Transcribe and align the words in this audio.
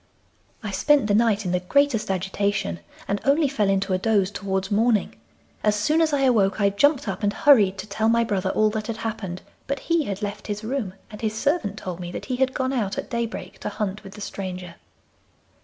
'I 0.63 0.71
spent 0.71 1.05
the 1.05 1.13
night 1.13 1.45
in 1.45 1.51
the 1.51 1.59
greatest 1.59 2.09
agitation, 2.09 2.79
and 3.07 3.21
only 3.23 3.47
fell 3.47 3.69
into 3.69 3.93
a 3.93 3.99
doze 3.99 4.31
towards 4.31 4.71
morning. 4.71 5.15
As 5.63 5.75
soon 5.75 6.01
as 6.01 6.11
I 6.11 6.21
awoke 6.21 6.59
I 6.59 6.71
jumped 6.71 7.07
up, 7.07 7.21
and 7.21 7.31
hurried 7.31 7.77
to 7.77 7.85
tell 7.85 8.09
my 8.09 8.23
brother 8.23 8.49
all 8.49 8.71
that 8.71 8.87
had 8.87 8.97
happened, 8.97 9.43
but 9.67 9.77
he 9.81 10.05
had 10.05 10.23
left 10.23 10.47
his 10.47 10.63
room, 10.63 10.95
and 11.11 11.21
his 11.21 11.35
servant 11.35 11.77
told 11.77 11.99
me 11.99 12.11
that 12.13 12.25
he 12.25 12.37
had 12.37 12.55
gone 12.55 12.73
out 12.73 12.97
at 12.97 13.11
daybreak 13.11 13.59
to 13.59 13.69
hunt 13.69 14.03
with 14.03 14.15
the 14.15 14.21
stranger. 14.21 14.73